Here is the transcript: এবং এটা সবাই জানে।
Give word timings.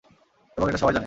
এবং 0.57 0.67
এটা 0.67 0.79
সবাই 0.79 0.93
জানে। 0.93 0.99